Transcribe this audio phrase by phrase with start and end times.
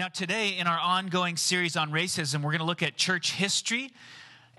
[0.00, 3.92] Now, today in our ongoing series on racism, we're going to look at church history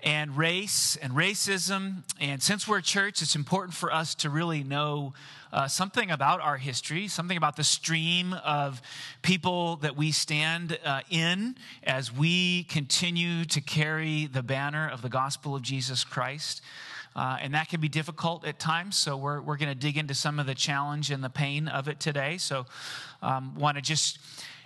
[0.00, 2.04] and race and racism.
[2.20, 5.14] And since we're a church, it's important for us to really know
[5.52, 8.80] uh, something about our history, something about the stream of
[9.22, 15.08] people that we stand uh, in as we continue to carry the banner of the
[15.08, 16.62] gospel of Jesus Christ.
[17.16, 18.96] Uh, and that can be difficult at times.
[18.96, 21.88] So we're, we're going to dig into some of the challenge and the pain of
[21.88, 22.38] it today.
[22.38, 22.66] So
[23.22, 24.20] um, want to just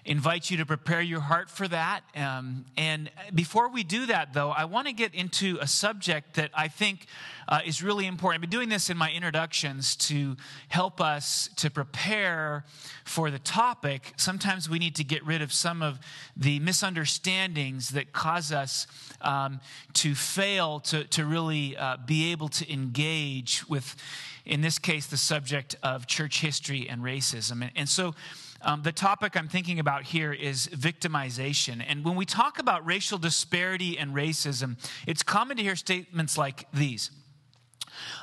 [0.07, 2.03] invite you to prepare your heart for that.
[2.15, 6.51] Um, and before we do that, though, I want to get into a subject that
[6.55, 7.07] I think
[7.49, 8.39] uh, is really important.
[8.39, 10.37] I've been doing this in my introductions to
[10.69, 12.65] help us to prepare
[13.05, 14.13] for the topic.
[14.17, 15.99] Sometimes we need to get rid of some of
[16.37, 18.87] the misunderstandings that cause us
[19.21, 19.61] um,
[19.95, 23.97] to fail to, to really uh, be able to engage with,
[24.45, 27.63] in this case, the subject of church history and racism.
[27.63, 28.15] and, and so,
[28.63, 31.85] um, the topic I'm thinking about here is victimization.
[31.87, 36.67] And when we talk about racial disparity and racism, it's common to hear statements like
[36.73, 37.11] these.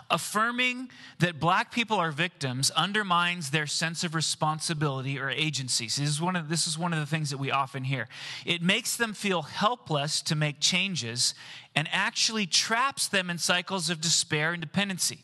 [0.09, 5.88] Affirming that black people are victims undermines their sense of responsibility or agency.
[5.88, 8.07] So this, is one of, this is one of the things that we often hear.
[8.45, 11.33] It makes them feel helpless to make changes
[11.75, 15.19] and actually traps them in cycles of despair and dependency.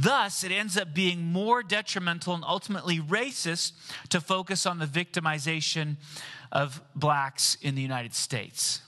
[0.00, 3.72] Thus, it ends up being more detrimental and ultimately racist
[4.10, 5.96] to focus on the victimization
[6.52, 8.80] of blacks in the United States.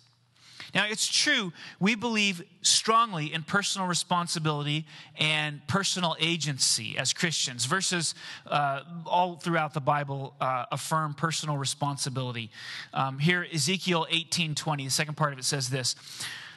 [0.72, 7.64] Now, it's true, we believe strongly in personal responsibility and personal agency as Christians.
[7.64, 8.14] Verses
[8.46, 12.52] uh, all throughout the Bible uh, affirm personal responsibility.
[12.94, 15.96] Um, here, Ezekiel 18 20, the second part of it says this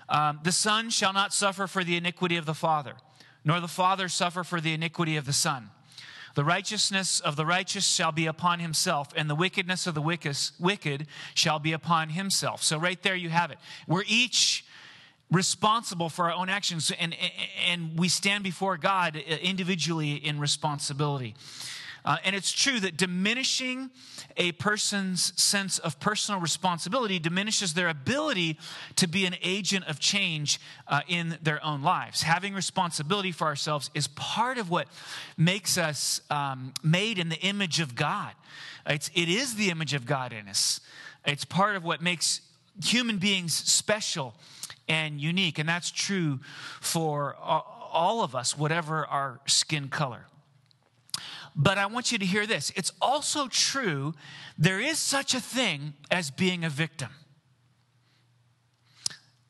[0.09, 2.93] um, The son shall not suffer for the iniquity of the father
[3.45, 5.69] nor the Father suffer for the iniquity of the Son.
[6.35, 11.07] The righteousness of the righteous shall be upon himself, and the wickedness of the wicked
[11.35, 12.63] shall be upon himself.
[12.63, 13.59] So, right there, you have it.
[13.87, 14.65] We're each
[15.31, 17.15] responsible for our own actions, and,
[17.67, 21.35] and we stand before God individually in responsibility.
[22.05, 23.89] Uh, and it's true that diminishing
[24.35, 28.57] a person's sense of personal responsibility diminishes their ability
[28.95, 32.23] to be an agent of change uh, in their own lives.
[32.23, 34.87] Having responsibility for ourselves is part of what
[35.37, 38.33] makes us um, made in the image of God.
[38.85, 40.81] It's, it is the image of God in us.
[41.25, 42.41] It's part of what makes
[42.83, 44.33] human beings special
[44.89, 45.59] and unique.
[45.59, 46.39] And that's true
[46.81, 50.25] for all of us, whatever our skin color.
[51.55, 52.71] But I want you to hear this.
[52.75, 54.13] It's also true
[54.57, 57.09] there is such a thing as being a victim.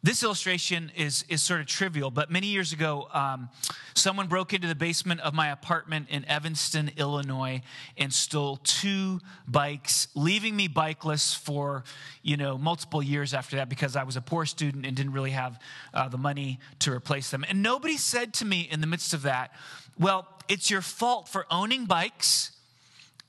[0.05, 3.47] This illustration is, is sort of trivial, but many years ago, um,
[3.93, 7.61] someone broke into the basement of my apartment in Evanston, Illinois,
[7.97, 11.85] and stole two bikes, leaving me bikeless for
[12.21, 15.31] you know multiple years after that because I was a poor student and didn't really
[15.31, 15.57] have
[15.93, 17.45] uh, the money to replace them.
[17.47, 19.53] And nobody said to me in the midst of that,
[19.97, 22.51] "Well, it's your fault for owning bikes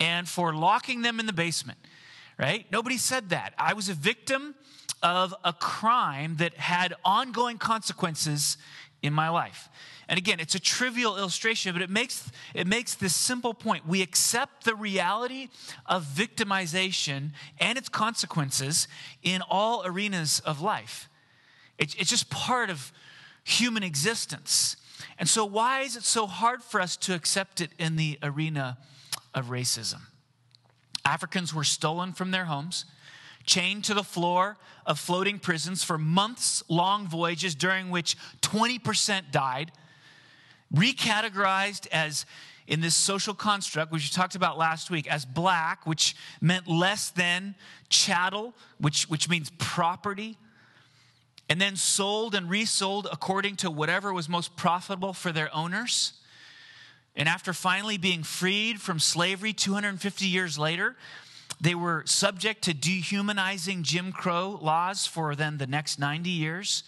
[0.00, 1.78] and for locking them in the basement."
[2.38, 2.66] Right?
[2.72, 3.54] Nobody said that.
[3.56, 4.56] I was a victim
[5.02, 8.56] of a crime that had ongoing consequences
[9.02, 9.68] in my life.
[10.08, 13.86] And again, it's a trivial illustration, but it makes, it makes this simple point.
[13.86, 15.48] We accept the reality
[15.86, 18.88] of victimization and its consequences
[19.22, 21.08] in all arenas of life.
[21.78, 22.92] It's, it's just part of
[23.44, 24.76] human existence.
[25.18, 28.78] And so, why is it so hard for us to accept it in the arena
[29.34, 30.00] of racism?
[31.04, 32.84] Africans were stolen from their homes
[33.44, 39.72] chained to the floor of floating prisons for months long voyages during which 20% died,
[40.74, 42.26] recategorized as
[42.66, 47.10] in this social construct, which we talked about last week, as black, which meant less
[47.10, 47.54] than
[47.90, 50.38] chattel, which, which means property,
[51.48, 56.14] and then sold and resold according to whatever was most profitable for their owners.
[57.16, 60.96] And after finally being freed from slavery 250 years later,
[61.60, 66.84] they were subject to dehumanizing Jim Crow laws for then the next 90 years.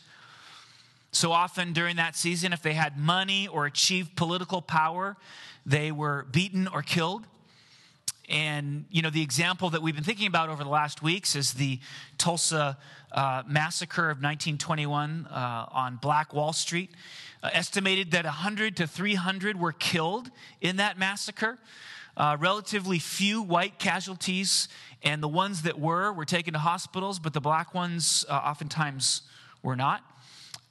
[1.12, 5.16] So often during that season, if they had money or achieved political power,
[5.64, 7.26] they were beaten or killed.
[8.28, 11.54] And, you know, the example that we've been thinking about over the last weeks is
[11.54, 11.78] the
[12.18, 12.76] Tulsa
[13.12, 16.90] uh, massacre of 1921 uh, on Black Wall Street.
[17.42, 20.30] Uh, estimated that 100 to 300 were killed
[20.60, 21.58] in that massacre
[22.16, 24.68] uh, relatively few white casualties,
[25.02, 29.22] and the ones that were were taken to hospitals, but the black ones uh, oftentimes
[29.62, 30.02] were not.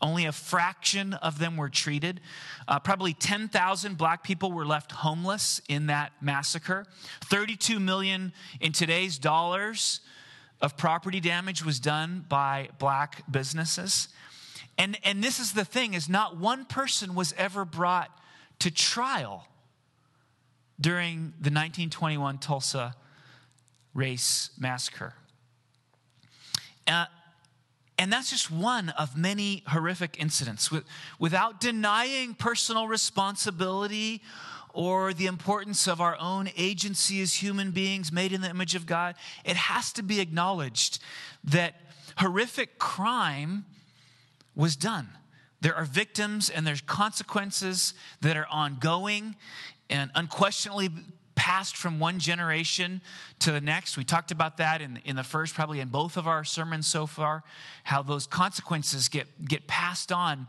[0.06, 2.22] Only a fraction of them were treated.
[2.68, 6.86] Uh, probably 10,000 black people were left homeless in that massacre.
[7.22, 8.32] 32 million
[8.62, 10.02] in today's dollars
[10.62, 14.10] of property damage was done by black businesses.
[14.78, 18.12] And, and this is the thing is not one person was ever brought
[18.60, 19.48] to trial
[20.80, 22.94] during the 1921 Tulsa
[23.96, 25.16] race massacre.
[26.86, 27.06] Uh,
[27.98, 30.70] and that's just one of many horrific incidents.
[31.18, 34.22] Without denying personal responsibility
[34.74, 38.86] or the importance of our own agency as human beings made in the image of
[38.86, 39.16] God,
[39.46, 41.00] it has to be acknowledged
[41.46, 41.76] that
[42.18, 43.66] horrific crime
[44.56, 45.10] was done.
[45.62, 49.36] There are victims and there's consequences that are ongoing
[49.90, 50.90] and unquestionably
[51.46, 53.00] passed from one generation
[53.38, 53.98] to the next.
[53.98, 57.06] We talked about that in, in the first, probably in both of our sermons so
[57.06, 57.44] far,
[57.84, 60.48] how those consequences get, get passed on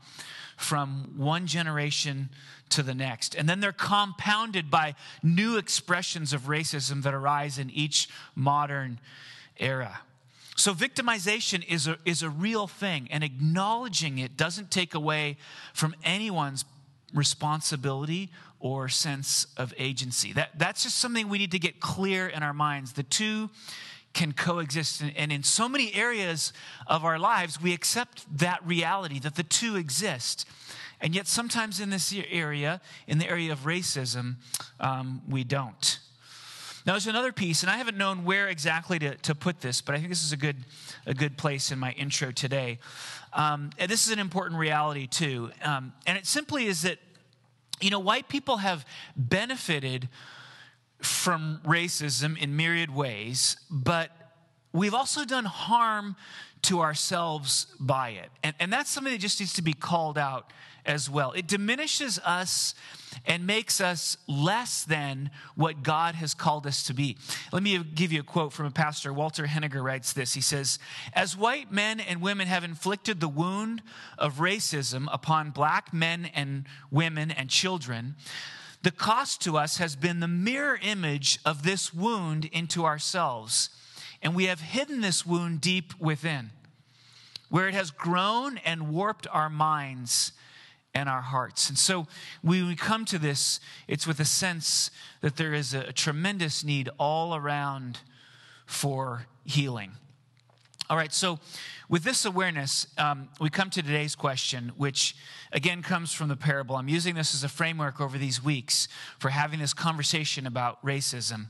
[0.56, 2.30] from one generation
[2.70, 3.34] to the next.
[3.34, 8.98] And then they're compounded by new expressions of racism that arise in each modern
[9.58, 10.00] era.
[10.56, 15.36] So, victimization is a, is a real thing, and acknowledging it doesn't take away
[15.74, 16.64] from anyone's
[17.14, 20.32] responsibility or sense of agency.
[20.32, 22.92] That, that's just something we need to get clear in our minds.
[22.92, 23.50] The two
[24.16, 25.02] can coexist.
[25.14, 26.52] And in so many areas
[26.86, 30.46] of our lives, we accept that reality that the two exist.
[31.00, 34.36] And yet, sometimes in this area, in the area of racism,
[34.80, 36.00] um, we don't.
[36.86, 39.94] Now, there's another piece, and I haven't known where exactly to, to put this, but
[39.94, 40.56] I think this is a good,
[41.04, 42.78] a good place in my intro today.
[43.36, 45.50] Um, and this is an important reality, too.
[45.62, 46.98] Um, and it simply is that,
[47.80, 48.84] you know, white people have
[49.14, 50.08] benefited
[51.02, 54.10] from racism in myriad ways, but
[54.72, 56.16] we've also done harm
[56.66, 58.30] to ourselves by it.
[58.42, 60.52] And, and that's something that just needs to be called out
[60.84, 61.32] as well.
[61.32, 62.74] It diminishes us
[63.26, 67.16] and makes us less than what God has called us to be.
[67.52, 69.12] Let me give you a quote from a pastor.
[69.12, 70.34] Walter Henniger writes this.
[70.34, 70.78] He says,
[71.12, 73.82] As white men and women have inflicted the wound
[74.18, 78.14] of racism upon black men and women and children,
[78.82, 83.70] the cost to us has been the mirror image of this wound into ourselves.
[84.22, 86.50] And we have hidden this wound deep within,
[87.48, 90.32] where it has grown and warped our minds
[90.94, 91.68] and our hearts.
[91.68, 92.06] And so
[92.42, 94.90] when we come to this, it's with a sense
[95.20, 97.98] that there is a, tremendous need all around
[98.64, 99.92] for healing.
[100.88, 101.38] All right, so
[101.88, 105.16] with this awareness, um, we come to today's question, which
[105.52, 106.76] again comes from the parable.
[106.76, 108.88] I'm using this as a framework over these weeks
[109.18, 111.46] for having this conversation about racism.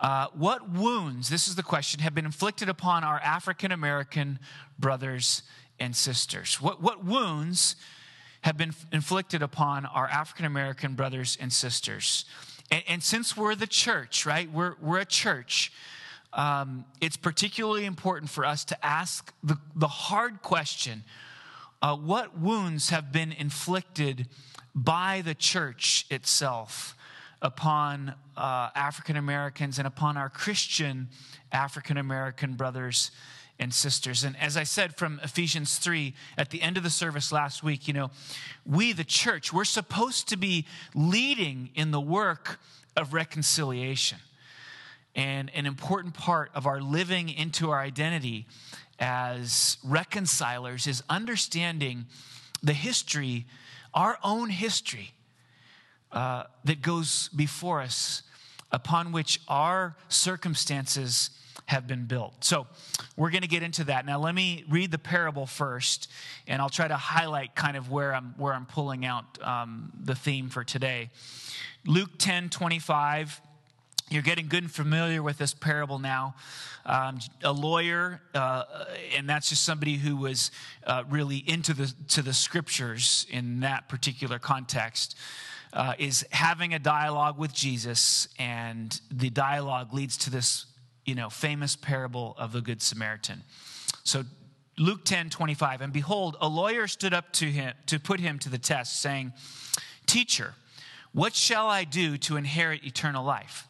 [0.00, 4.38] Uh, what wounds, this is the question, have been inflicted upon our African American
[4.78, 5.42] brothers
[5.80, 6.60] and sisters?
[6.60, 7.76] What, what wounds
[8.42, 12.24] have been inflicted upon our African American brothers and sisters.
[12.70, 14.50] And, and, since we're the church, right?
[14.50, 15.72] We're, we're a church.
[16.32, 21.04] Um, it's particularly important for us to ask the, the hard question
[21.80, 24.28] uh, what wounds have been inflicted
[24.74, 26.94] by the church itself
[27.40, 31.08] upon uh, African Americans and upon our Christian
[31.52, 33.10] African American brothers
[33.58, 34.24] and sisters.
[34.24, 37.88] And as I said from Ephesians 3 at the end of the service last week,
[37.88, 38.10] you know,
[38.64, 42.60] we, the church, we're supposed to be leading in the work
[42.96, 44.18] of reconciliation.
[45.14, 48.46] And an important part of our living into our identity
[49.00, 52.06] as reconcilers is understanding
[52.62, 53.46] the history,
[53.94, 55.12] our own history,
[56.12, 58.22] uh, that goes before us,
[58.72, 61.30] upon which our circumstances
[61.66, 62.44] have been built.
[62.44, 62.66] So
[63.16, 64.06] we're going to get into that.
[64.06, 66.10] Now let me read the parable first,
[66.46, 70.14] and I'll try to highlight kind of where I'm where I'm pulling out um, the
[70.14, 71.10] theme for today.
[71.86, 73.40] Luke 10, 25.
[74.10, 76.34] You're getting good and familiar with this parable now.
[76.86, 78.64] Um, a lawyer, uh,
[79.14, 80.50] and that's just somebody who was
[80.86, 85.14] uh, really into the to the scriptures in that particular context.
[85.72, 90.64] Uh, is having a dialogue with Jesus, and the dialogue leads to this
[91.04, 93.42] you know, famous parable of the Good Samaritan.
[94.04, 94.24] So
[94.78, 98.48] Luke 10, 25, and behold, a lawyer stood up to him to put him to
[98.48, 99.32] the test, saying,
[100.06, 100.54] Teacher,
[101.12, 103.66] what shall I do to inherit eternal life?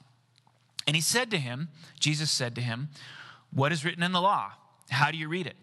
[0.87, 1.69] And he said to him,
[2.01, 2.89] Jesus said to him,
[3.53, 4.53] What is written in the law?
[4.91, 5.57] How do you read it?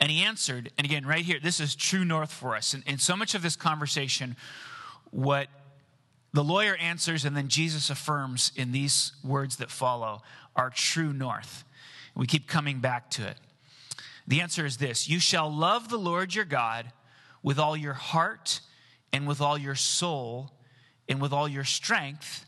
[0.00, 2.72] And he answered, and again, right here, this is true north for us.
[2.72, 4.34] And, and so much of this conversation,
[5.10, 5.48] what
[6.32, 10.22] the lawyer answers, and then Jesus affirms in these words that follow
[10.54, 11.64] our true north.
[12.14, 13.36] We keep coming back to it.
[14.26, 16.92] The answer is this You shall love the Lord your God
[17.42, 18.60] with all your heart,
[19.12, 20.52] and with all your soul,
[21.08, 22.44] and with all your strength,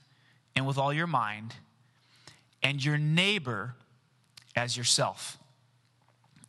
[0.55, 1.55] and with all your mind,
[2.63, 3.75] and your neighbor
[4.55, 5.39] as yourself.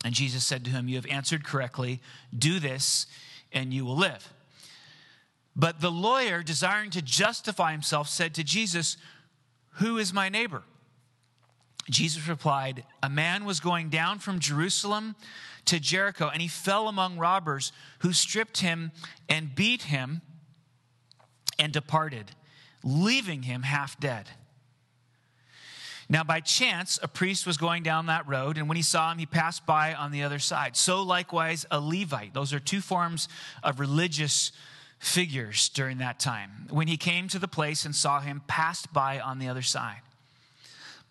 [0.04, 2.00] And Jesus said to him, You have answered correctly.
[2.36, 3.06] Do this,
[3.52, 4.33] and you will live.
[5.56, 8.96] But the lawyer, desiring to justify himself, said to Jesus,
[9.74, 10.62] Who is my neighbor?
[11.90, 15.14] Jesus replied, A man was going down from Jerusalem
[15.66, 18.90] to Jericho, and he fell among robbers who stripped him
[19.28, 20.22] and beat him
[21.58, 22.32] and departed,
[22.82, 24.28] leaving him half dead.
[26.08, 29.18] Now, by chance, a priest was going down that road, and when he saw him,
[29.18, 30.76] he passed by on the other side.
[30.76, 32.34] So, likewise, a Levite.
[32.34, 33.28] Those are two forms
[33.62, 34.52] of religious
[35.04, 36.66] figures during that time.
[36.70, 40.00] When he came to the place and saw him, passed by on the other side.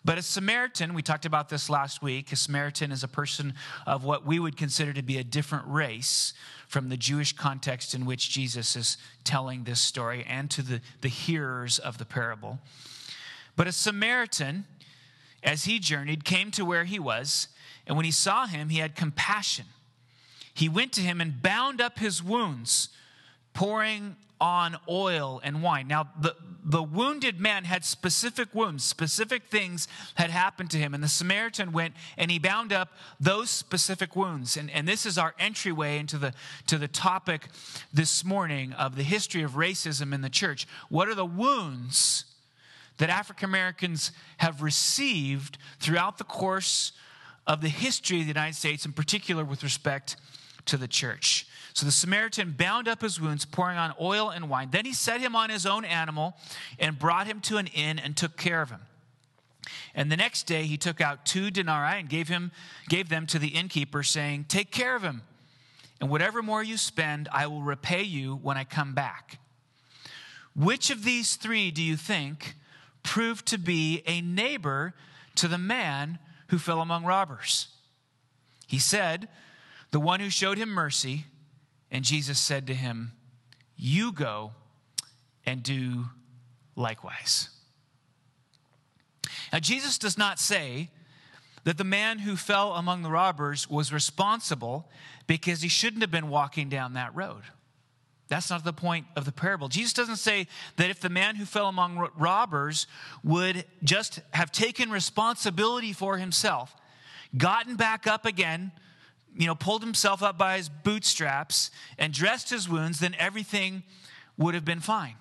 [0.04, 3.54] But a Samaritan, we talked about this last week, a Samaritan is a person
[3.86, 6.34] of what we would consider to be a different race
[6.66, 11.08] from the Jewish context in which Jesus is telling this story and to the, the
[11.08, 12.58] hearers of the parable.
[13.56, 14.66] But a Samaritan,
[15.42, 17.46] as he journeyed, came to where he was,
[17.86, 19.66] and when he saw him, he had compassion.
[20.52, 22.88] He went to him and bound up his wounds,
[23.54, 25.88] pouring on oil and wine.
[25.88, 30.92] Now, the, the wounded man had specific wounds, specific things had happened to him.
[30.92, 34.56] And the Samaritan went and he bound up those specific wounds.
[34.56, 36.34] And, and this is our entryway into the,
[36.66, 37.48] to the topic
[37.92, 40.66] this morning of the history of racism in the church.
[40.88, 42.24] What are the wounds
[42.98, 46.92] that African Americans have received throughout the course
[47.46, 50.16] of the history of the United States, in particular with respect
[50.66, 51.46] to the church?
[51.74, 54.68] So the Samaritan bound up his wounds, pouring on oil and wine.
[54.70, 56.36] Then he set him on his own animal
[56.78, 58.80] and brought him to an inn and took care of him.
[59.92, 62.52] And the next day he took out two denarii and gave him
[62.88, 65.22] gave them to the innkeeper, saying, Take care of him,
[66.00, 69.38] and whatever more you spend, I will repay you when I come back.
[70.54, 72.54] Which of these three do you think
[73.02, 74.94] proved to be a neighbor
[75.36, 77.68] to the man who fell among robbers?
[78.68, 79.28] He said,
[79.90, 81.24] The one who showed him mercy.
[81.94, 83.12] And Jesus said to him,
[83.76, 84.50] You go
[85.46, 86.06] and do
[86.74, 87.50] likewise.
[89.52, 90.90] Now, Jesus does not say
[91.62, 94.90] that the man who fell among the robbers was responsible
[95.28, 97.42] because he shouldn't have been walking down that road.
[98.26, 99.68] That's not the point of the parable.
[99.68, 102.88] Jesus doesn't say that if the man who fell among robbers
[103.22, 106.74] would just have taken responsibility for himself,
[107.36, 108.72] gotten back up again,
[109.36, 113.82] you know, pulled himself up by his bootstraps and dressed his wounds, then everything
[114.36, 115.16] would have been fine.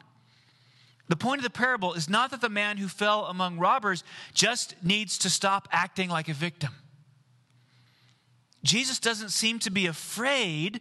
[1.09, 4.03] The point of the parable is not that the man who fell among robbers
[4.33, 6.71] just needs to stop acting like a victim.
[8.63, 10.79] Jesus doesn't seem to be afraid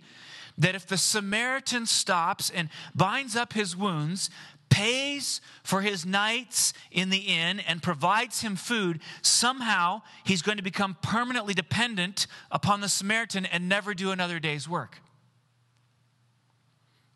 [0.56, 4.30] that if the Samaritan stops and binds up his wounds,
[4.72, 10.62] pays for his nights in the inn and provides him food, somehow he's going to
[10.62, 15.00] become permanently dependent upon the Samaritan and never do another day's work.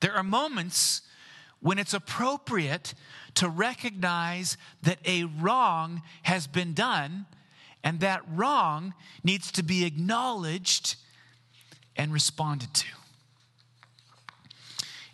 [0.00, 1.00] There are moments
[1.60, 2.92] when it's appropriate
[3.36, 7.25] to recognize that a wrong has been done
[7.82, 8.92] and that wrong
[9.25, 10.96] needs to be acknowledged
[11.96, 12.86] and responded to.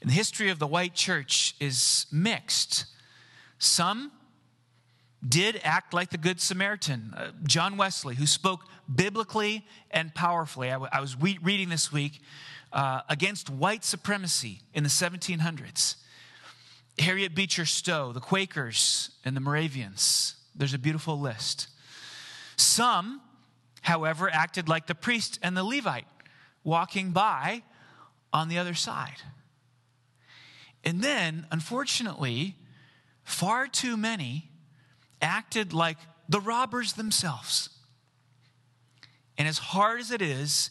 [0.03, 2.87] And the history of the white church is mixed.
[3.59, 4.11] Some
[5.27, 10.71] did act like the Good Samaritan, uh, John Wesley, who spoke biblically and powerfully.
[10.71, 12.21] I, w- I was re- reading this week
[12.73, 15.95] uh, against white supremacy in the 1700s.
[16.99, 20.35] Harriet Beecher Stowe, the Quakers, and the Moravians.
[20.57, 21.69] There's a beautiful list.
[22.57, 23.21] Some,
[23.83, 26.09] however, acted like the priest and the Levite,
[26.65, 27.63] walking by
[28.33, 29.23] on the other side.
[30.85, 32.57] And then, unfortunately,
[33.25, 34.51] far too many
[35.21, 35.99] acted like
[36.29, 37.69] the robbers themselves.
[39.39, 40.71] And as hard as it is,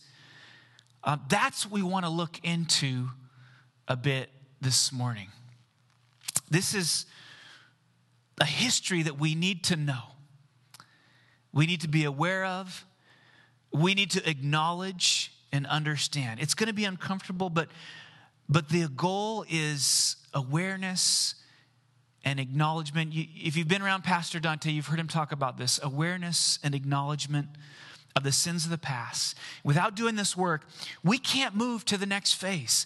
[1.04, 3.10] uh, that's what we want to look into
[3.88, 5.30] a bit this morning.
[6.50, 7.06] This is
[8.40, 10.02] a history that we need to know,
[11.54, 12.86] we need to be aware of,
[13.72, 16.40] we need to acknowledge and understand.
[16.40, 17.70] It's going to be uncomfortable, but
[18.52, 21.36] but the goal is awareness
[22.24, 23.14] and acknowledgement.
[23.16, 27.48] If you've been around Pastor Dante, you've heard him talk about this awareness and acknowledgement
[28.14, 29.38] of the sins of the past.
[29.64, 30.66] Without doing this work,
[31.02, 32.86] we can't move to the next phase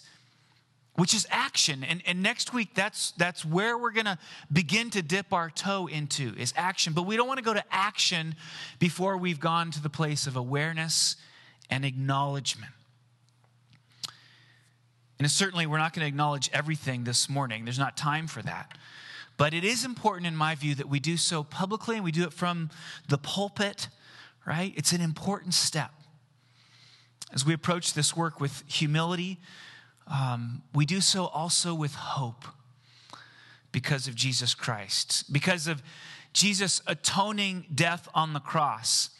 [0.94, 4.18] which is action and, and next week that's that's where we're going to
[4.50, 7.62] begin to dip our toe into is action but we don't want to go to
[7.70, 8.34] action
[8.78, 11.16] before we've gone to the place of awareness
[11.68, 12.72] and acknowledgement
[15.18, 17.64] and certainly, we're not going to acknowledge everything this morning.
[17.64, 18.76] There's not time for that.
[19.38, 22.24] But it is important, in my view, that we do so publicly and we do
[22.24, 22.70] it from
[23.08, 23.88] the pulpit,
[24.46, 24.72] right?
[24.76, 25.90] It's an important step.
[27.32, 29.38] As we approach this work with humility,
[30.06, 32.44] um, we do so also with hope
[33.72, 35.82] because of Jesus Christ, because of
[36.32, 39.10] Jesus' atoning death on the cross.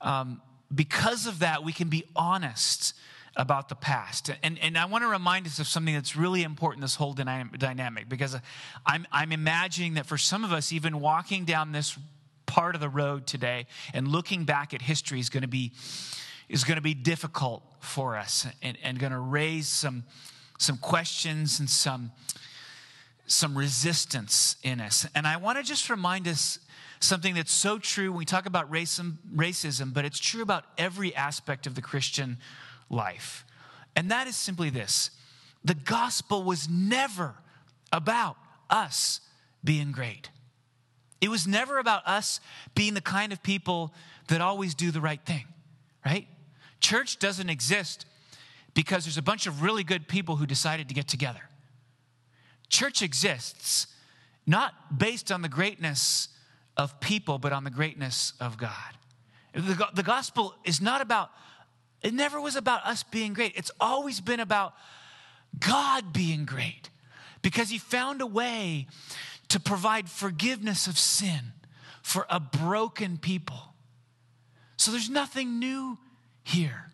[0.00, 0.40] Um,
[0.74, 2.94] because of that, we can be honest
[3.36, 4.30] about the past.
[4.42, 8.08] And, and I want to remind us of something that's really important this whole dynamic,
[8.08, 8.40] because uh,
[8.86, 11.98] I'm, I'm imagining that for some of us, even walking down this
[12.46, 15.72] part of the road today and looking back at history is going to be,
[16.48, 20.04] is going to be difficult for us and, and going to raise some,
[20.58, 22.12] some questions and some,
[23.26, 25.06] some resistance in us.
[25.14, 26.58] And I want to just remind us
[27.00, 31.14] something that's so true when we talk about racism, racism, but it's true about every
[31.14, 32.38] aspect of the Christian
[32.90, 33.44] life.
[33.94, 35.10] And that is simply this
[35.64, 37.34] the gospel was never
[37.92, 38.36] about
[38.70, 39.20] us
[39.64, 40.30] being great.
[41.20, 42.40] It was never about us
[42.74, 43.92] being the kind of people
[44.28, 45.46] that always do the right thing,
[46.04, 46.28] right?
[46.80, 48.06] Church doesn't exist
[48.74, 51.40] because there's a bunch of really good people who decided to get together.
[52.68, 53.86] Church exists
[54.46, 56.28] not based on the greatness
[56.76, 58.72] of people, but on the greatness of God.
[59.54, 61.30] The, the gospel is not about,
[62.06, 63.54] it never was about us being great.
[63.56, 64.74] It's always been about
[65.58, 66.88] God being great
[67.42, 68.86] because he found a way
[69.48, 71.40] to provide forgiveness of sin
[72.02, 73.58] for a broken people.
[74.76, 75.98] So there's nothing new
[76.44, 76.92] here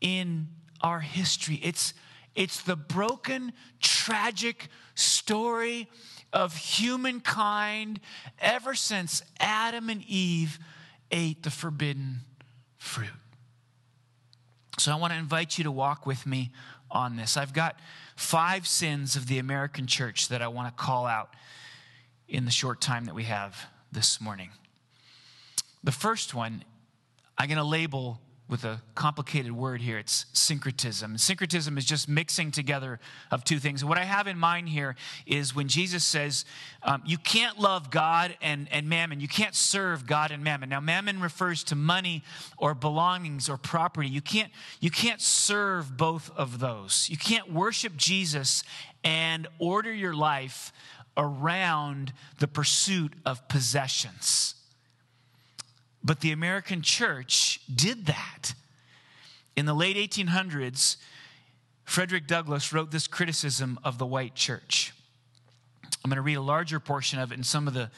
[0.00, 0.48] in
[0.80, 1.60] our history.
[1.62, 1.94] It's,
[2.34, 5.88] it's the broken, tragic story
[6.32, 8.00] of humankind
[8.40, 10.58] ever since Adam and Eve
[11.12, 12.22] ate the forbidden
[12.78, 13.10] fruit.
[14.76, 16.52] So I want to invite you to walk with me
[16.90, 17.36] on this.
[17.36, 17.78] I've got
[18.16, 21.34] five sins of the American church that I want to call out
[22.28, 24.50] in the short time that we have this morning.
[25.82, 26.64] The first one
[27.36, 29.98] I'm going to label with a complicated word here.
[29.98, 31.18] It's syncretism.
[31.18, 32.98] Syncretism is just mixing together
[33.30, 33.84] of two things.
[33.84, 34.96] What I have in mind here
[35.26, 36.46] is when Jesus says,
[36.82, 39.20] um, you can't love God and, and mammon.
[39.20, 40.70] You can't serve God and mammon.
[40.70, 42.24] Now, mammon refers to money
[42.56, 44.08] or belongings or property.
[44.08, 47.08] You can't, you can't serve both of those.
[47.10, 48.64] You can't worship Jesus
[49.04, 50.72] and order your life
[51.18, 54.54] around the pursuit of possessions.
[56.08, 58.54] But the American church did that.
[59.56, 60.96] In the late 1800s,
[61.84, 64.94] Frederick Douglass wrote this criticism of the white church.
[66.02, 67.90] I'm going to read a larger portion of it, and some of the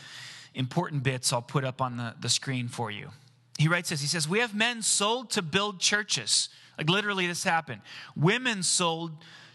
[0.56, 3.10] important bits I'll put up on the, the screen for you.
[3.58, 6.48] He writes this He says, We have men sold to build churches.
[6.78, 7.80] Like literally, this happened.
[8.16, 9.12] Women sold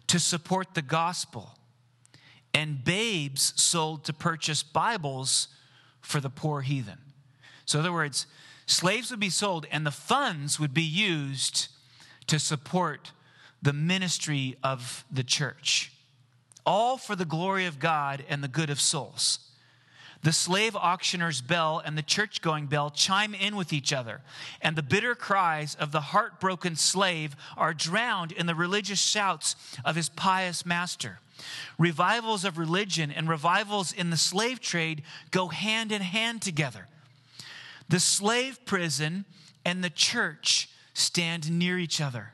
[0.07, 1.57] to support the gospel,
[2.53, 5.49] and babes sold to purchase Bibles
[5.99, 6.99] for the poor heathen.
[7.65, 8.27] So, in other words,
[8.65, 11.67] slaves would be sold and the funds would be used
[12.27, 13.11] to support
[13.61, 15.91] the ministry of the church,
[16.65, 19.39] all for the glory of God and the good of souls.
[20.23, 24.21] The slave auctioneer's bell and the church going bell chime in with each other,
[24.59, 29.95] and the bitter cries of the heartbroken slave are drowned in the religious shouts of
[29.95, 31.19] his pious master.
[31.77, 36.87] Revivals of religion and revivals in the slave trade go hand in hand together.
[37.89, 39.25] The slave prison
[39.63, 42.31] and the church stand near each other.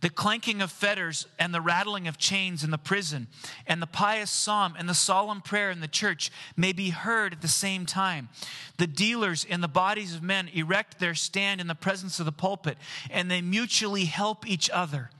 [0.00, 3.26] The clanking of fetters and the rattling of chains in the prison,
[3.66, 7.42] and the pious psalm and the solemn prayer in the church may be heard at
[7.42, 8.28] the same time.
[8.76, 12.32] The dealers in the bodies of men erect their stand in the presence of the
[12.32, 12.78] pulpit,
[13.10, 15.10] and they mutually help each other.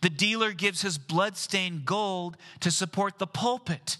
[0.00, 3.96] The dealer gives his blood-stained gold to support the pulpit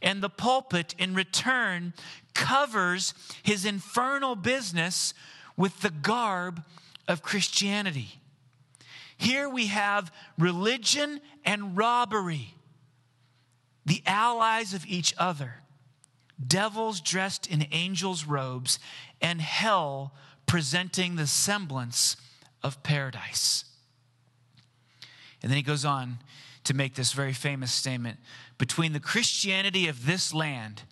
[0.00, 1.92] and the pulpit in return
[2.38, 5.12] covers his infernal business
[5.56, 6.62] with the garb
[7.08, 8.20] of Christianity.
[9.16, 12.54] Here we have religion and robbery,
[13.84, 15.62] the allies of each other,
[16.46, 18.78] devils dressed in angels' robes,
[19.20, 20.14] and hell
[20.46, 22.16] presenting the semblance
[22.62, 23.64] of paradise.
[25.42, 26.18] And then he goes on
[26.62, 28.18] to make this very famous statement
[28.58, 30.82] between the Christianity of this land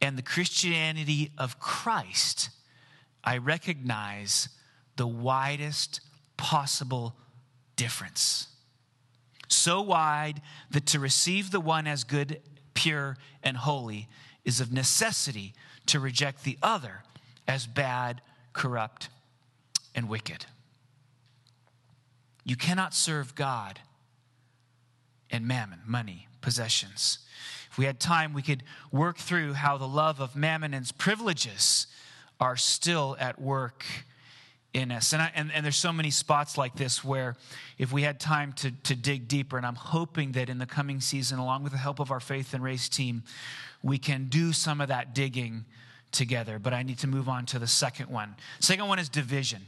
[0.00, 2.50] and the Christianity of Christ,
[3.22, 4.48] I recognize
[4.96, 6.00] the widest
[6.36, 7.16] possible
[7.76, 8.48] difference.
[9.48, 12.40] So wide that to receive the one as good,
[12.74, 14.08] pure, and holy
[14.44, 15.54] is of necessity
[15.86, 17.02] to reject the other
[17.46, 18.20] as bad,
[18.52, 19.08] corrupt,
[19.94, 20.46] and wicked.
[22.44, 23.80] You cannot serve God
[25.34, 27.18] and mammon, money, possessions.
[27.70, 30.92] If we had time, we could work through how the love of mammon and its
[30.92, 31.88] privileges
[32.40, 33.84] are still at work
[34.72, 35.12] in us.
[35.12, 37.36] And, I, and, and, there's so many spots like this where
[37.78, 41.00] if we had time to, to dig deeper, and I'm hoping that in the coming
[41.00, 43.22] season, along with the help of our faith and race team,
[43.82, 45.64] we can do some of that digging
[46.10, 46.58] together.
[46.58, 48.34] But I need to move on to the second one.
[48.60, 49.62] Second one is division.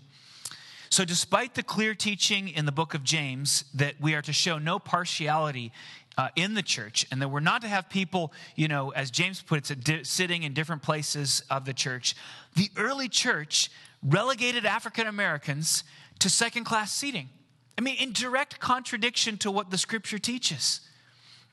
[0.88, 4.58] So, despite the clear teaching in the book of James that we are to show
[4.58, 5.72] no partiality
[6.16, 9.42] uh, in the church, and that we're not to have people, you know, as James
[9.42, 12.14] puts it, di- sitting in different places of the church,
[12.54, 13.70] the early church
[14.02, 15.84] relegated African Americans
[16.20, 17.28] to second class seating.
[17.76, 20.80] I mean, in direct contradiction to what the scripture teaches.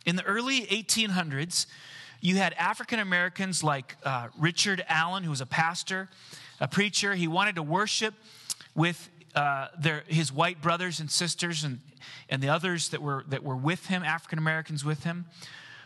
[0.06, 1.66] In the early 1800s,
[2.22, 6.10] you had African Americans like uh, Richard Allen, who was a pastor,
[6.62, 7.16] a preacher.
[7.16, 8.14] He wanted to worship
[8.76, 11.80] with uh, their, his white brothers and sisters and,
[12.30, 15.26] and the others that were, that were with him, African Americans with him.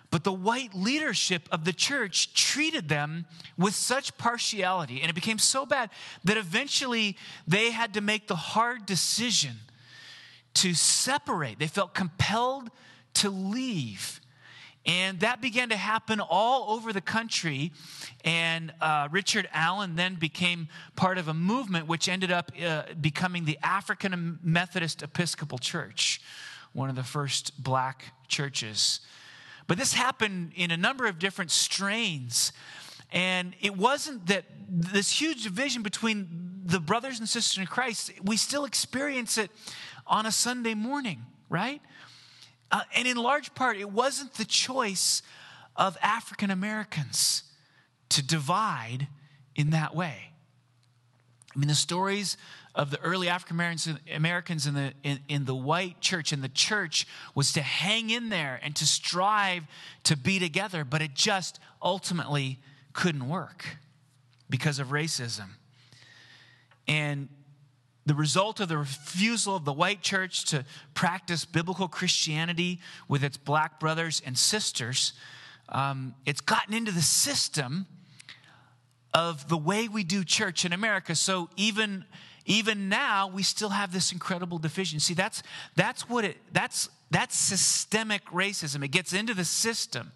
[0.09, 3.25] But the white leadership of the church treated them
[3.57, 5.89] with such partiality, and it became so bad
[6.23, 9.55] that eventually they had to make the hard decision
[10.55, 11.59] to separate.
[11.59, 12.69] They felt compelled
[13.15, 14.21] to leave.
[14.87, 17.73] And that began to happen all over the country.
[18.23, 23.45] And uh, Richard Allen then became part of a movement which ended up uh, becoming
[23.45, 26.21] the African Methodist Episcopal Church,
[26.73, 29.01] one of the first black churches
[29.67, 32.53] but this happened in a number of different strains.
[33.11, 38.37] And it wasn't that this huge division between the brothers and sisters in Christ, we
[38.37, 39.51] still experience it
[40.05, 41.81] on a Sunday morning, right?
[42.71, 45.21] Uh, and in large part, it wasn't the choice
[45.75, 47.43] of African Americans
[48.09, 49.07] to divide
[49.55, 50.31] in that way.
[51.55, 52.37] I mean, the stories
[52.75, 53.59] of the early African
[54.15, 58.29] Americans in the, in, in, the white church, and the church was to hang in
[58.29, 59.63] there and to strive
[60.03, 62.59] to be together, but it just ultimately
[62.93, 63.77] couldn't work
[64.49, 65.47] because of racism.
[66.87, 67.29] And
[68.07, 73.35] the result of the refusal of the white church to practice biblical Christianity with its
[73.35, 75.11] black brothers and sisters,
[75.67, 77.85] um, it's gotten into the system
[79.13, 81.15] of the way we do church in America.
[81.15, 82.05] So even
[82.45, 85.01] even now we still have this incredible division.
[85.01, 85.43] See, that's
[85.75, 88.85] that's what it that's that's systemic racism.
[88.85, 90.13] It gets into the system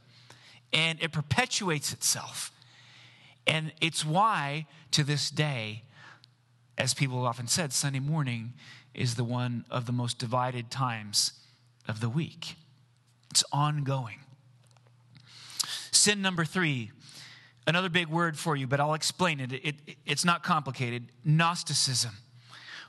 [0.71, 2.53] and it perpetuates itself.
[3.45, 5.83] And it's why to this day,
[6.77, 8.53] as people have often said, Sunday morning
[8.93, 11.33] is the one of the most divided times
[11.87, 12.55] of the week.
[13.29, 14.19] It's ongoing.
[15.91, 16.91] Sin number three
[17.67, 19.53] another big word for you, but I'll explain it.
[19.53, 19.95] It, it.
[20.05, 22.11] It's not complicated Gnosticism.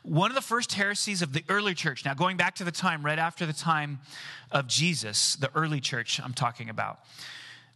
[0.03, 3.05] One of the first heresies of the early church, now going back to the time
[3.05, 4.01] right after the time
[4.51, 7.01] of Jesus, the early church I'm talking about,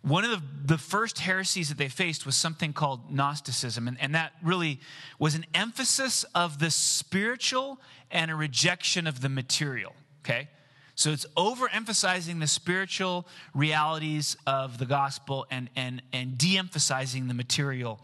[0.02, 3.88] one of the, the first heresies that they faced was something called Gnosticism.
[3.88, 4.80] And, and that really
[5.18, 7.80] was an emphasis of the spiritual
[8.10, 10.48] and a rejection of the material, okay?
[10.94, 17.34] So it's overemphasizing the spiritual realities of the gospel and, and, and de emphasizing the
[17.34, 18.00] material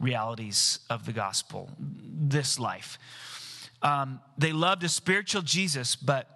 [0.00, 2.98] realities of the gospel, this life.
[3.82, 6.28] Um, they loved a spiritual Jesus, but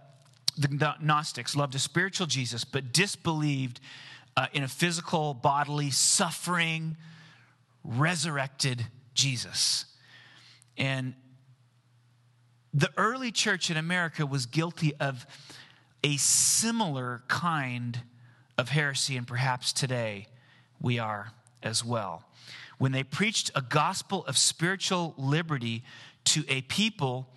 [0.57, 3.81] the Gnostics loved a spiritual Jesus, but disbelieved
[4.37, 6.96] uh, in a physical, bodily, suffering,
[7.83, 9.87] resurrected Jesus.
[10.77, 11.14] And
[12.75, 15.27] the early church in America was guilty of
[16.05, 18.01] a similar kind
[18.59, 20.27] of heresy, and perhaps today
[20.81, 22.25] we are as well.
[22.79, 25.83] When they preached a gospel of spiritual liberty
[26.25, 27.29] to a people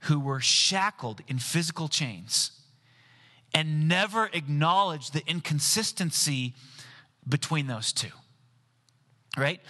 [0.00, 2.57] who were shackled in physical chains
[3.54, 6.54] and never acknowledge the inconsistency
[7.28, 8.08] between those two.
[9.36, 9.60] Right?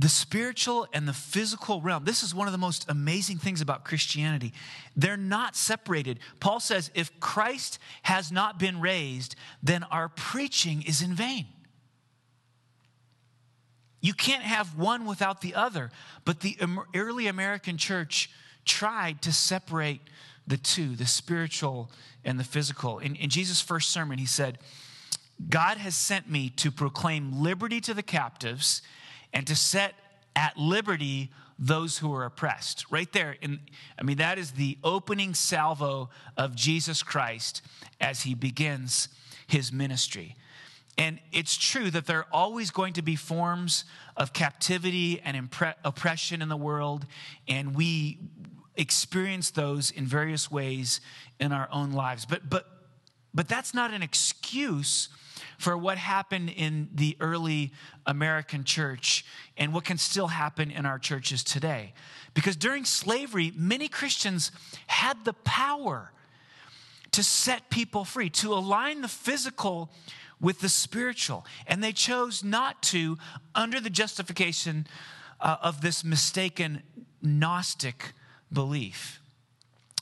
[0.00, 2.04] the spiritual and the physical realm.
[2.04, 4.54] This is one of the most amazing things about Christianity.
[4.96, 6.20] They're not separated.
[6.40, 11.46] Paul says, if Christ has not been raised, then our preaching is in vain.
[14.00, 15.90] You can't have one without the other.
[16.24, 16.56] But the
[16.94, 18.30] early American church
[18.64, 20.00] tried to separate
[20.50, 21.90] the two, the spiritual
[22.24, 22.98] and the physical.
[22.98, 24.58] In, in Jesus' first sermon, he said,
[25.48, 28.82] God has sent me to proclaim liberty to the captives
[29.32, 29.94] and to set
[30.36, 32.84] at liberty those who are oppressed.
[32.90, 33.36] Right there.
[33.40, 33.60] In,
[33.98, 37.62] I mean, that is the opening salvo of Jesus Christ
[38.00, 39.08] as he begins
[39.46, 40.36] his ministry.
[40.98, 43.84] And it's true that there are always going to be forms
[44.16, 47.06] of captivity and impre- oppression in the world,
[47.48, 48.18] and we
[48.80, 51.00] experience those in various ways
[51.38, 52.24] in our own lives.
[52.24, 52.66] But, but
[53.34, 55.08] but that's not an excuse
[55.58, 57.72] for what happened in the early
[58.06, 59.24] American church
[59.56, 61.92] and what can still happen in our churches today.
[62.34, 64.52] Because during slavery, many Christians
[64.86, 66.12] had the power
[67.12, 69.90] to set people free, to align the physical
[70.40, 71.44] with the spiritual.
[71.66, 73.18] And they chose not to
[73.54, 74.86] under the justification
[75.40, 76.82] uh, of this mistaken
[77.22, 78.12] Gnostic
[78.52, 79.20] belief.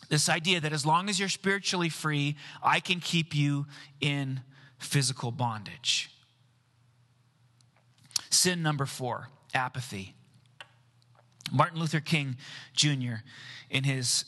[0.09, 3.67] This idea that as long as you're spiritually free, I can keep you
[4.01, 4.41] in
[4.79, 6.11] physical bondage.
[8.31, 10.15] Sin number four apathy.
[11.51, 12.37] Martin Luther King
[12.75, 13.23] Jr.,
[13.71, 14.25] in his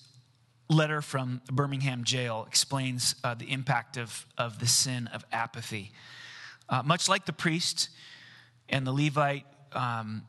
[0.68, 5.92] letter from Birmingham jail, explains uh, the impact of, of the sin of apathy.
[6.68, 7.88] Uh, much like the priest
[8.68, 10.22] and the Levite, um,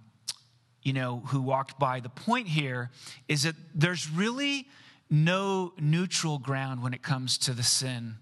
[0.84, 2.90] you know, who walked by, the point here
[3.28, 4.68] is that there's really
[5.10, 8.16] no neutral ground when it comes to the sin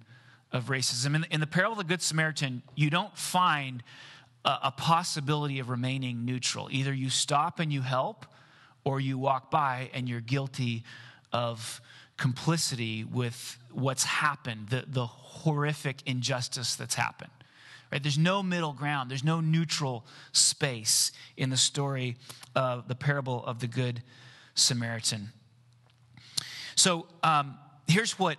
[0.52, 1.16] of racism.
[1.16, 3.84] In, in the parable of the Good Samaritan, you don't find
[4.44, 6.68] a, a possibility of remaining neutral.
[6.72, 8.26] Either you stop and you help,
[8.84, 10.84] or you walk by and you're guilty
[11.32, 11.82] of
[12.18, 17.32] complicity with what's happened, the, the horrific injustice that's happened.
[17.92, 18.02] Right?
[18.02, 22.18] There's no middle ground, there's no neutral space in the story
[22.56, 24.04] of the parable of the Good
[24.54, 25.30] Samaritan.
[26.76, 28.38] So um, here's what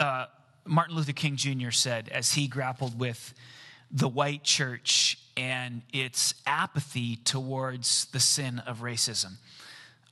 [0.00, 0.26] uh,
[0.64, 1.70] Martin Luther King Jr.
[1.70, 3.34] said as he grappled with
[3.90, 9.36] the white church and its apathy towards the sin of racism.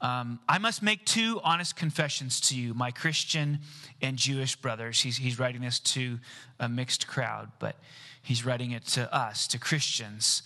[0.00, 3.60] Um, I must make two honest confessions to you, my Christian
[4.02, 5.00] and Jewish brothers.
[5.00, 6.18] He's, he's writing this to
[6.60, 7.76] a mixed crowd, but
[8.22, 10.42] he's writing it to us, to Christians.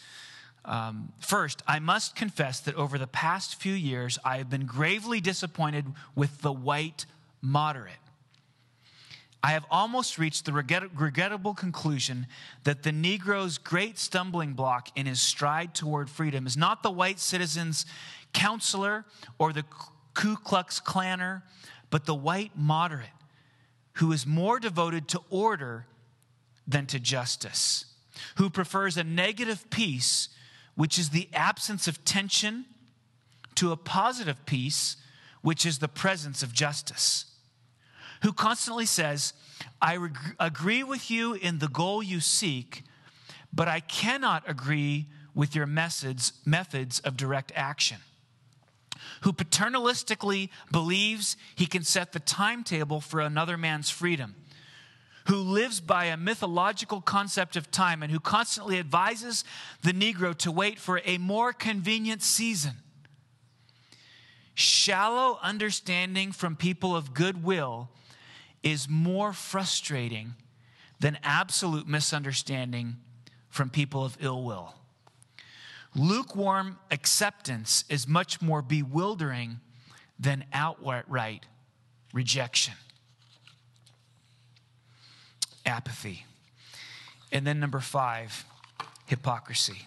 [0.64, 5.20] Um, first, I must confess that over the past few years, I have been gravely
[5.20, 7.06] disappointed with the white
[7.42, 7.94] moderate.
[9.42, 12.26] I have almost reached the regrettable conclusion
[12.64, 17.18] that the Negro's great stumbling block in his stride toward freedom is not the white
[17.18, 17.86] citizen's
[18.32, 19.04] counselor
[19.38, 19.64] or the
[20.14, 21.42] Ku Klux Klanner,
[21.90, 23.08] but the white moderate
[23.94, 25.86] who is more devoted to order
[26.66, 27.84] than to justice,
[28.36, 30.28] who prefers a negative peace
[30.74, 32.64] which is the absence of tension,
[33.54, 34.96] to a positive peace,
[35.42, 37.26] which is the presence of justice.
[38.22, 39.34] Who constantly says,
[39.82, 42.84] I reg- agree with you in the goal you seek,
[43.52, 47.98] but I cannot agree with your methods, methods of direct action.
[49.22, 54.34] Who paternalistically believes he can set the timetable for another man's freedom
[55.26, 59.44] who lives by a mythological concept of time and who constantly advises
[59.82, 62.72] the Negro to wait for a more convenient season.
[64.54, 67.90] Shallow understanding from people of goodwill
[68.62, 70.34] is more frustrating
[70.98, 72.96] than absolute misunderstanding
[73.48, 74.74] from people of ill will.
[75.94, 79.60] Lukewarm acceptance is much more bewildering
[80.18, 81.46] than outright
[82.12, 82.74] rejection
[85.66, 86.24] apathy.
[87.32, 88.44] And then number five,
[89.06, 89.86] hypocrisy.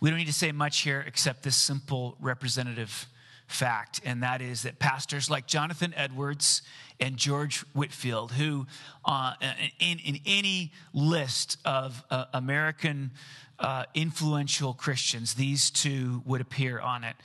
[0.00, 3.06] We don't need to say much here except this simple representative
[3.46, 6.62] fact, and that is that pastors like Jonathan Edwards
[7.02, 8.66] and George Whitefield, who
[9.04, 9.34] uh,
[9.80, 13.10] in, in, any list of uh, American
[13.58, 17.16] uh, influential Christians, these two would appear on it.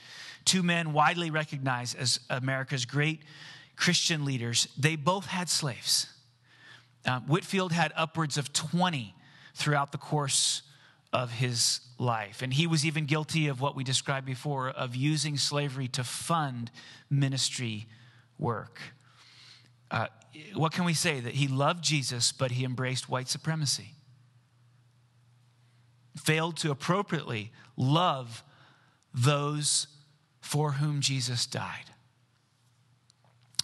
[0.46, 3.20] Two men widely recognized as America's great
[3.76, 4.68] Christian leaders.
[4.80, 6.08] They both had slaves.
[7.06, 9.14] Uh, Whitefield had upwards of 20
[9.54, 10.64] throughout the course
[11.14, 12.42] of his life.
[12.42, 16.72] And he was even guilty of what we described before of using slavery to fund
[17.12, 17.86] ministry
[18.40, 18.82] work.
[19.90, 20.08] Uh,
[20.54, 21.20] what can we say?
[21.20, 23.94] That he loved Jesus, but he embraced white supremacy.
[26.18, 28.44] Failed to appropriately love
[29.14, 29.88] those
[30.42, 31.86] for whom Jesus died.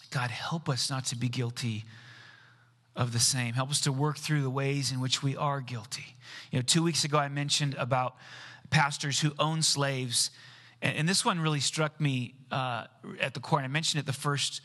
[0.09, 1.85] God, help us not to be guilty
[2.95, 3.55] of the same.
[3.55, 6.15] Help us to work through the ways in which we are guilty.
[6.51, 8.15] You know, two weeks ago I mentioned about
[8.69, 10.29] pastors who own slaves,
[10.81, 12.85] and, this one really struck me uh,
[13.19, 13.59] at the core.
[13.59, 14.61] And I mentioned it the first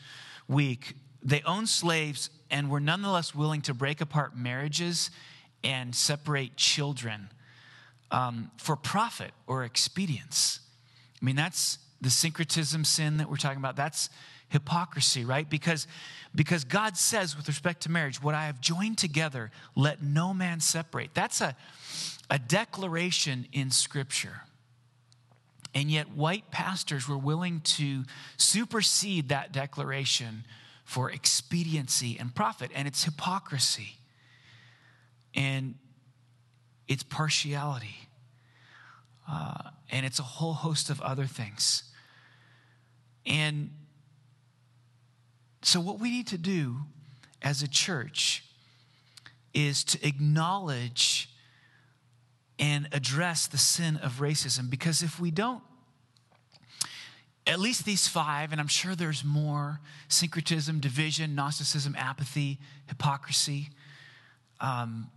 [0.47, 0.95] week.
[1.21, 5.11] They own slaves and were nonetheless willing to break apart marriages
[5.63, 7.29] and separate children
[8.11, 10.59] um, for profit or expedience.
[11.21, 13.75] I mean, that's the syncretism sin that we're talking about.
[13.75, 14.09] That's
[14.49, 15.47] hypocrisy, right?
[15.49, 15.85] Because,
[16.33, 20.59] because God says, with respect to marriage, what I have joined together, let no man
[20.59, 21.11] separate.
[21.13, 21.55] That's a,
[22.29, 24.41] a declaration in Scripture.
[25.75, 28.03] And yet, white pastors were willing to
[28.37, 30.45] supersede that declaration
[30.89, 33.97] for expediency and profit, and it's hypocrisy,
[35.35, 35.75] and
[36.87, 38.09] it's partiality,
[39.29, 41.83] uh, and it's a whole host of other things.
[43.23, 43.69] And
[45.61, 46.77] so, what we need to do
[47.43, 48.43] as a church
[49.53, 51.29] is to acknowledge
[52.57, 55.61] and address the sin of racism because if we don't,
[57.49, 63.69] at least these five, and I'm sure there's more syncretism, division, Gnosticism, apathy, hypocrisy.
[64.59, 65.09] Um,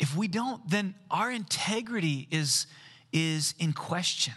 [0.00, 2.66] if we don't, then our integrity is,
[3.12, 4.34] is in question.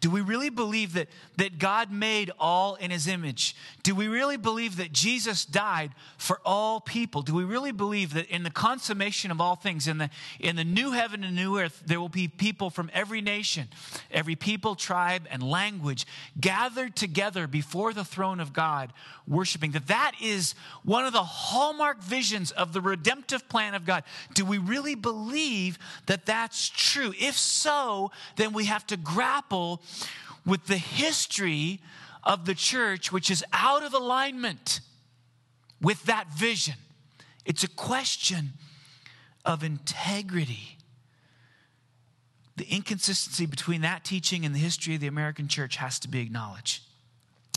[0.00, 3.56] Do we really believe that, that God made all in his image?
[3.82, 7.22] Do we really believe that Jesus died for all people?
[7.22, 10.64] Do we really believe that in the consummation of all things, in the, in the
[10.64, 13.68] new heaven and new earth, there will be people from every nation,
[14.10, 16.06] every people, tribe, and language
[16.40, 18.92] gathered together before the throne of God,
[19.26, 19.72] worshiping?
[19.72, 24.04] That that is one of the hallmark visions of the redemptive plan of God.
[24.34, 27.14] Do we really believe that that's true?
[27.18, 29.80] If so, then we have to grapple
[30.46, 31.80] with the history
[32.22, 34.80] of the church, which is out of alignment
[35.80, 36.74] with that vision.
[37.44, 38.54] It's a question
[39.44, 40.78] of integrity.
[42.56, 46.20] The inconsistency between that teaching and the history of the American church has to be
[46.20, 46.82] acknowledged.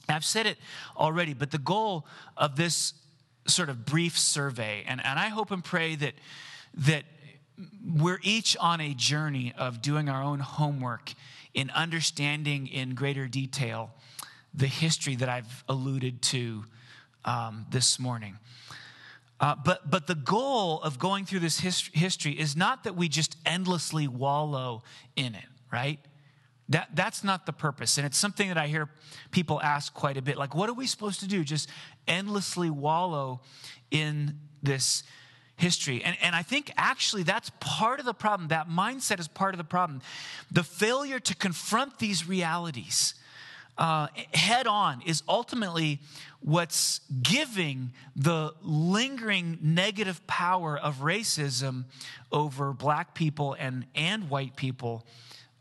[0.09, 0.57] I've said it
[0.95, 2.93] already, but the goal of this
[3.45, 6.13] sort of brief survey, and, and I hope and pray that,
[6.75, 7.03] that
[7.85, 11.13] we're each on a journey of doing our own homework
[11.57, 13.89] in understanding in greater detail
[14.53, 16.63] the history that I've alluded to
[17.25, 18.37] um, this morning.
[19.39, 23.09] Uh, but, but the goal of going through this hist- history is not that we
[23.09, 24.83] just endlessly wallow
[25.15, 25.99] in it, right?
[26.69, 27.97] That, that's not the purpose.
[27.97, 28.89] And it's something that I hear
[29.31, 31.43] people ask quite a bit like, what are we supposed to do?
[31.43, 31.69] Just
[32.07, 33.41] endlessly wallow
[33.89, 35.01] in this
[35.57, 36.03] history.
[36.03, 38.49] And, and I think actually that's part of the problem.
[38.49, 40.01] That mindset is part of the problem.
[40.51, 43.15] The failure to confront these realities
[43.77, 45.99] uh, head on is ultimately
[46.39, 51.85] what's giving the lingering negative power of racism
[52.31, 55.05] over black people and, and white people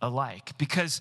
[0.00, 0.52] alike.
[0.58, 1.00] Because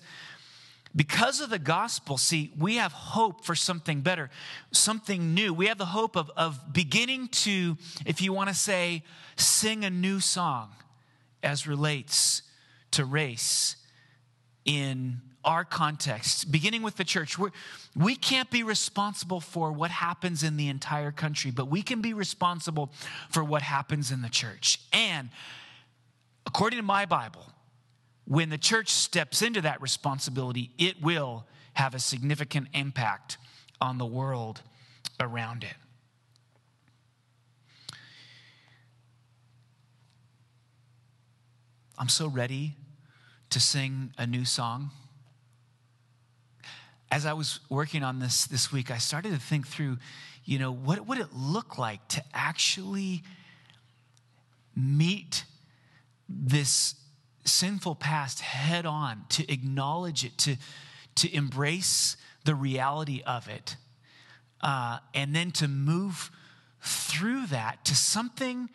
[0.96, 4.30] because of the gospel, see, we have hope for something better,
[4.72, 5.52] something new.
[5.52, 9.02] We have the hope of, of beginning to, if you want to say,
[9.36, 10.70] sing a new song
[11.42, 12.40] as relates
[12.92, 13.76] to race
[14.64, 17.38] in our context, beginning with the church.
[17.38, 17.52] We're,
[17.94, 22.14] we can't be responsible for what happens in the entire country, but we can be
[22.14, 22.90] responsible
[23.30, 24.80] for what happens in the church.
[24.92, 25.28] And
[26.46, 27.46] according to my Bible,
[28.26, 33.38] when the church steps into that responsibility, it will have a significant impact
[33.80, 34.62] on the world
[35.20, 35.74] around it.
[41.98, 42.74] I'm so ready
[43.50, 44.90] to sing a new song.
[47.10, 49.98] As I was working on this this week, I started to think through,
[50.44, 53.22] you know, what would it look like to actually
[54.74, 55.44] meet
[56.28, 56.96] this
[57.46, 60.56] sinful past head on, to acknowledge it, to,
[61.16, 63.76] to embrace the reality of it,
[64.60, 66.30] uh, and then to move
[66.80, 68.68] through that to something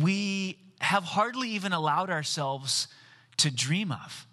[0.00, 2.88] we have hardly even allowed ourselves
[3.36, 4.26] to dream of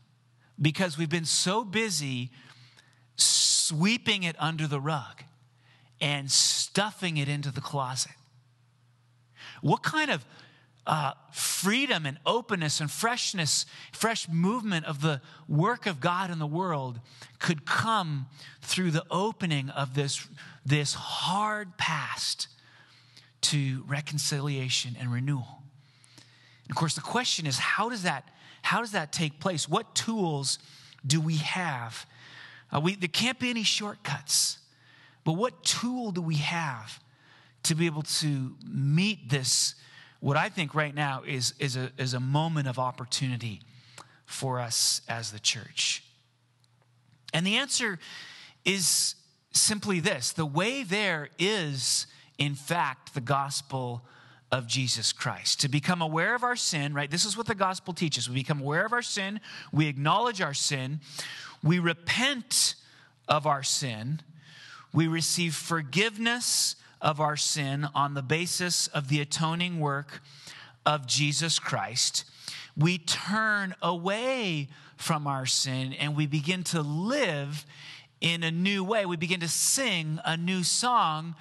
[0.62, 2.32] because we've been so busy
[3.16, 5.24] sweeping it under the rug
[6.02, 8.14] and stuffing it into the closet.
[9.62, 10.26] What kind of
[10.88, 16.48] uh, freedom and openness and freshness, fresh movement of the work of God in the
[16.48, 17.00] world
[17.40, 18.28] could come
[18.62, 20.28] through the opening of this,
[20.66, 22.48] this hard past
[23.42, 25.64] to reconciliation and renewal.
[26.64, 28.28] And of course, the question is how does that,
[28.62, 29.68] how does that take place?
[29.70, 30.60] What tools
[31.06, 32.06] do we have?
[32.72, 34.60] Uh, we, there can't be any shortcuts,
[35.24, 37.00] but what tool do we have
[37.64, 39.76] to be able to meet this?
[40.20, 43.62] What I think right now is, is, a, is a moment of opportunity
[44.26, 46.04] for us as the church.
[47.34, 48.00] And the answer
[48.66, 49.16] is
[49.52, 52.08] simply this the way there is,
[52.38, 54.04] in fact, the gospel
[54.52, 55.62] of Jesus Christ.
[55.62, 57.10] To become aware of our sin, right?
[57.10, 58.28] This is what the gospel teaches.
[58.28, 59.40] We become aware of our sin,
[59.72, 61.00] we acknowledge our sin,
[61.64, 62.76] we repent
[63.28, 64.22] of our sin,
[64.92, 70.22] we receive forgiveness of our sin on the basis of the atoning work
[70.86, 72.26] of Jesus Christ,
[72.76, 77.66] we turn away from our sin and we begin to live
[78.22, 79.06] in a new way.
[79.06, 81.36] We begin to sing a new song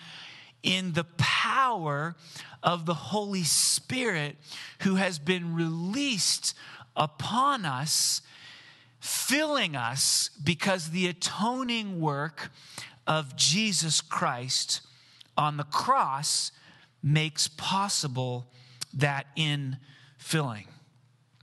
[0.63, 2.15] in the power
[2.63, 4.37] of the Holy Spirit
[4.81, 6.55] who has been released
[6.97, 8.21] upon us,
[9.01, 12.51] filling us because the atoning work
[13.07, 14.83] of Jesus Christ
[15.39, 16.53] on the cross
[17.03, 18.47] makes possible
[18.93, 20.67] that infilling.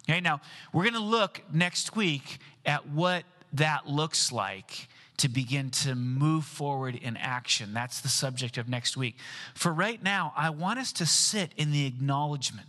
[0.07, 0.41] Okay, now
[0.73, 3.23] we're going to look next week at what
[3.53, 4.87] that looks like
[5.17, 7.73] to begin to move forward in action.
[7.73, 9.15] That's the subject of next week.
[9.53, 12.67] For right now, I want us to sit in the acknowledgement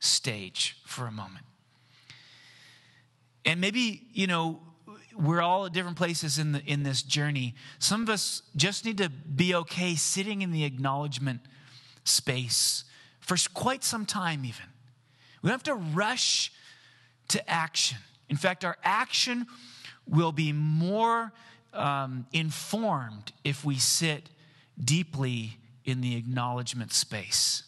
[0.00, 1.44] stage for a moment.
[3.44, 4.60] And maybe, you know,
[5.18, 7.54] we're all at different places in, the, in this journey.
[7.78, 11.40] Some of us just need to be okay sitting in the acknowledgement
[12.04, 12.84] space
[13.20, 14.66] for quite some time, even.
[15.42, 16.52] We don't have to rush
[17.28, 17.98] to action.
[18.28, 19.46] In fact, our action
[20.06, 21.32] will be more
[21.74, 24.30] um, informed if we sit
[24.82, 27.64] deeply in the acknowledgement space.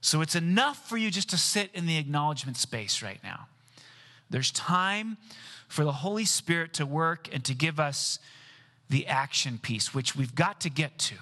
[0.00, 3.48] So it's enough for you just to sit in the acknowledgement space right now.
[4.30, 5.18] There's time
[5.68, 8.18] for the Holy Spirit to work and to give us
[8.88, 11.14] the action piece, which we've got to get to,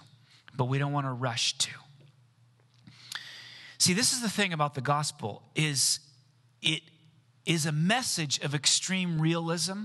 [0.57, 1.71] but we don't want to rush to.
[3.79, 6.01] See, this is the thing about the gospel is
[6.63, 6.83] it
[7.47, 9.85] is a message of extreme realism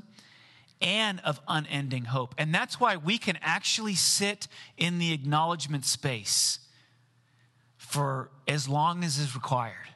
[0.81, 2.35] and of unending hope.
[2.37, 4.47] And that's why we can actually sit
[4.77, 6.59] in the acknowledgement space
[7.77, 9.92] for as long as is required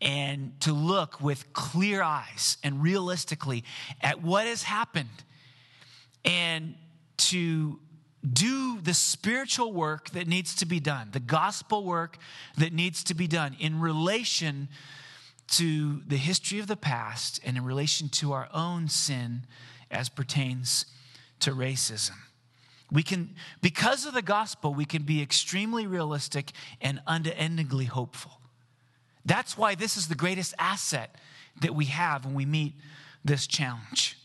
[0.00, 3.64] and to look with clear eyes and realistically
[4.00, 5.08] at what has happened
[6.24, 6.74] and
[7.16, 7.80] to
[8.32, 12.18] do the spiritual work that needs to be done, the gospel work
[12.56, 14.68] that needs to be done in relation
[15.48, 19.46] to the history of the past and in relation to our own sin
[19.90, 20.86] as pertains
[21.40, 22.16] to racism.
[22.90, 28.37] We can, because of the gospel, we can be extremely realistic and unendingly hopeful.
[29.24, 31.14] That's why this is the greatest asset
[31.60, 32.74] that we have when we meet
[33.24, 34.16] this challenge.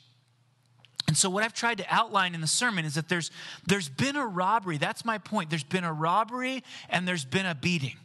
[1.07, 3.29] And so, what I've tried to outline in the sermon is that there's,
[3.67, 4.77] there's been a robbery.
[4.77, 5.49] That's my point.
[5.49, 7.97] There's been a robbery and there's been a beating.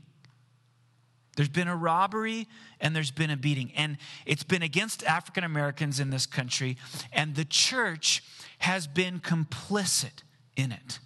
[1.37, 2.49] There's been a robbery
[2.81, 3.73] and there's been a beating.
[3.77, 6.77] And it's been against African Americans in this country,
[7.13, 8.25] and the church
[8.59, 10.25] has been complicit
[10.57, 10.99] in it.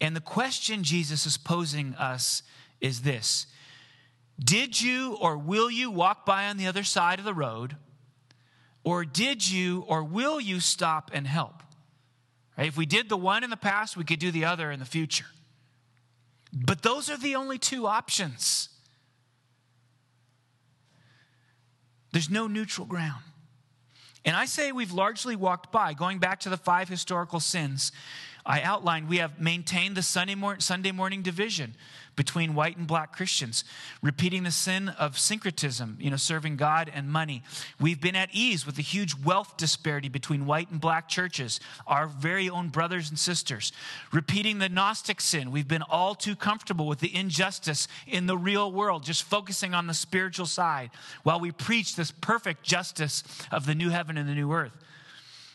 [0.00, 2.42] And the question Jesus is posing us
[2.80, 3.46] is this
[4.42, 7.76] Did you or will you walk by on the other side of the road?
[8.84, 11.62] Or did you or will you stop and help?
[12.56, 12.68] Right?
[12.68, 14.86] If we did the one in the past, we could do the other in the
[14.86, 15.26] future.
[16.52, 18.68] But those are the only two options.
[22.12, 23.22] There's no neutral ground.
[24.24, 27.92] And I say we've largely walked by, going back to the five historical sins
[28.48, 31.74] I outlined, we have maintained the Sunday, Sunday morning division
[32.18, 33.64] between white and black Christians,
[34.02, 37.44] repeating the sin of syncretism, you know, serving God and money.
[37.80, 42.08] We've been at ease with the huge wealth disparity between white and black churches, our
[42.08, 43.72] very own brothers and sisters.
[44.12, 48.72] Repeating the Gnostic sin, we've been all too comfortable with the injustice in the real
[48.72, 50.90] world, just focusing on the spiritual side
[51.22, 54.72] while we preach this perfect justice of the new heaven and the new earth.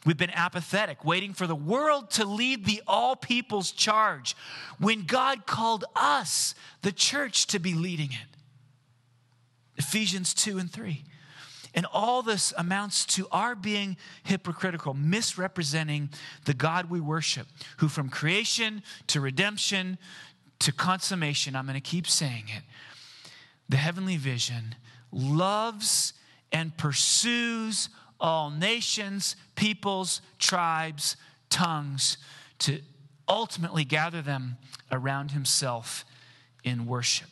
[0.06, 4.36] We've been apathetic, waiting for the world to lead the all people's charge
[4.78, 8.38] when God called us, the church, to be leading it.
[9.78, 11.04] Ephesians 2 and 3.
[11.76, 16.10] And all this amounts to our being hypocritical, misrepresenting
[16.45, 17.47] the God we worship,
[17.78, 19.97] who from creation to redemption
[20.60, 22.64] to consummation, I'm going to keep saying it,
[23.68, 24.76] the heavenly vision
[25.12, 26.14] loves
[26.51, 27.89] and pursues
[28.20, 31.16] all nations, peoples, tribes,
[31.49, 32.18] tongues,
[32.60, 32.82] to
[33.28, 34.58] ultimately gather them
[34.91, 36.06] around himself
[36.64, 37.28] in worship.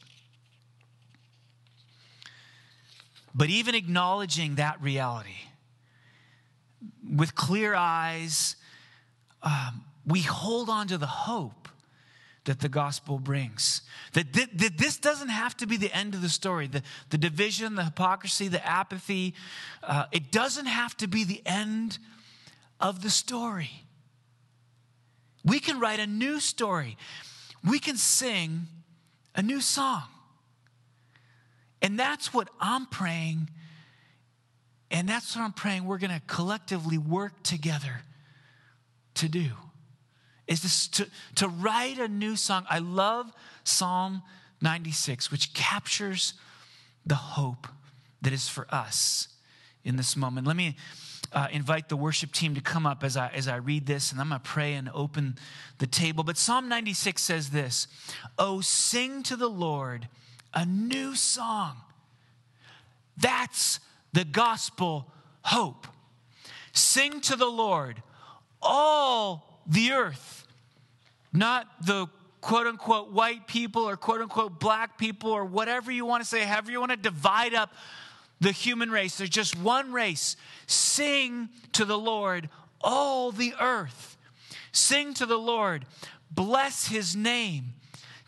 [3.34, 5.30] But even acknowledging that reality
[7.16, 8.56] with clear eyes,
[9.42, 11.61] um, we hold on to the hope
[12.46, 13.82] that the gospel brings.
[14.14, 16.68] That, th- that this doesn't have to be the end of the story.
[16.68, 19.36] The, the division, the hypocrisy, the apathy,
[19.84, 22.00] uh, it doesn't have to be the end
[22.80, 23.70] of the story.
[25.46, 26.98] We can write a new story,
[27.64, 28.68] we can sing
[29.36, 30.04] a new song.
[31.84, 33.50] And that's what I'm praying.
[34.92, 38.02] And that's what I'm praying we're going to collectively work together
[39.16, 39.52] to do
[40.52, 42.66] is this to, to write a new song.
[42.70, 43.32] I love
[43.64, 44.22] Psalm
[44.62, 46.34] 96, which captures
[47.06, 47.68] the hope
[48.22, 49.28] that is for us
[49.84, 50.46] in this moment.
[50.46, 50.76] Let me
[51.34, 54.20] uh, invite the worship team to come up as I, as I read this, and
[54.20, 55.38] I'm going to pray and open
[55.78, 56.24] the table.
[56.24, 57.88] But Psalm 96 says this
[58.38, 60.08] Oh, sing to the Lord
[60.54, 61.78] a new song.
[63.18, 63.80] That's
[64.14, 65.12] the gospel
[65.44, 65.88] hope.
[66.74, 68.02] Sing to the Lord,
[68.62, 70.41] all the earth,
[71.34, 72.08] not the
[72.42, 76.44] quote unquote white people or quote unquote black people or whatever you want to say,
[76.44, 77.74] however you want to divide up
[78.40, 79.18] the human race.
[79.18, 80.36] There's just one race.
[80.66, 82.50] Sing to the Lord,
[82.82, 84.18] all the earth.
[84.72, 85.86] Sing to the Lord,
[86.32, 87.74] bless his name,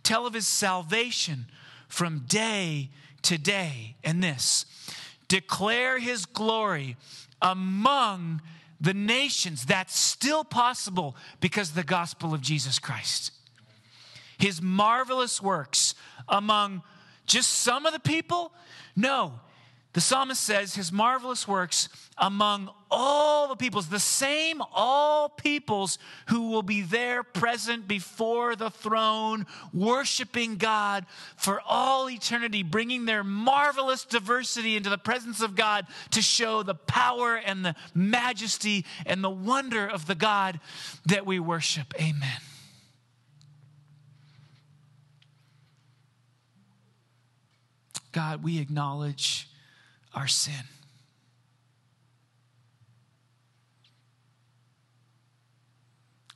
[0.04, 1.48] tell of his salvation
[1.88, 2.90] from day
[3.24, 3.96] to day.
[4.04, 4.66] And this,
[5.28, 6.98] declare his glory
[7.42, 8.42] among
[8.84, 9.66] the nations.
[9.66, 13.32] That's still possible because the gospel of Jesus Christ.
[14.38, 15.96] His marvelous works
[16.28, 16.84] among
[17.26, 18.52] just some of the people?
[18.96, 19.40] No,
[19.94, 21.88] the psalmist says his marvelous works
[22.18, 28.72] among all the peoples, the same all peoples who will be there present before the
[28.72, 31.06] throne, worshiping God
[31.38, 36.76] for all eternity, bringing their marvelous diversity into the presence of God to show the
[36.76, 40.60] power and the majesty and the wonder of the God
[41.06, 41.94] that we worship.
[42.02, 42.40] Amen.
[48.12, 49.48] God, we acknowledge
[50.14, 50.64] our sin.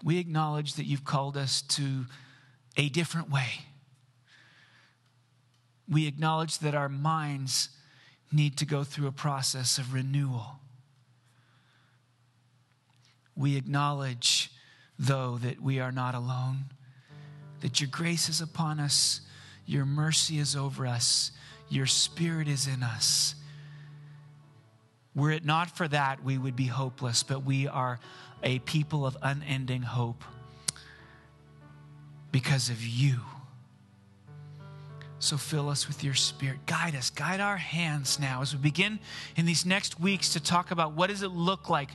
[0.04, 2.06] We acknowledge that you've called us to
[2.78, 3.66] a different way.
[5.90, 7.70] We acknowledge that our minds
[8.32, 10.60] need to go through a process of renewal.
[13.36, 14.52] We acknowledge,
[15.00, 16.66] though, that we are not alone,
[17.62, 19.22] that your grace is upon us,
[19.66, 21.32] your mercy is over us,
[21.70, 23.36] your spirit is in us,
[25.18, 28.00] were it not for that, we would be hopeless, but we are
[28.44, 30.24] a people of unending hope
[32.32, 33.20] because of you.
[35.20, 36.60] So fill us with your spirit.
[36.68, 39.00] Guide us, guide our hands now as we begin
[39.36, 41.90] in these next weeks to talk about what does it look like.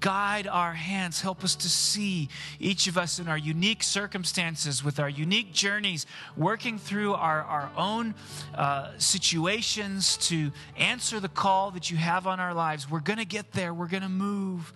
[0.00, 1.20] Guide our hands.
[1.20, 6.06] Help us to see each of us in our unique circumstances, with our unique journeys,
[6.34, 8.14] working through our, our own
[8.54, 12.90] uh, situations to answer the call that you have on our lives.
[12.90, 14.72] We're going to get there, we're going to move.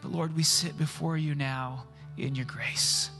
[0.00, 3.10] But Lord, we sit before you now in your grace,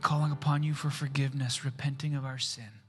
[0.00, 2.81] calling upon you for forgiveness, repenting of our sin.